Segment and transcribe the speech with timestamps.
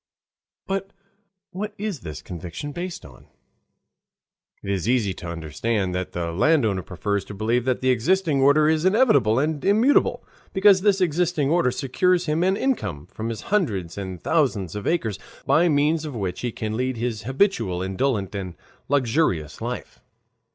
[0.65, 0.93] But
[1.51, 3.27] what is this conviction based on?
[4.63, 8.67] It is easy to understand that the landowner prefers to believe that the existing order
[8.67, 13.95] is inevitable and immutable, because this existing order secures him an income from his hundreds
[13.95, 18.55] and thousands of acres, by means of which he can lead his habitual indolent and
[18.89, 20.01] luxurious life.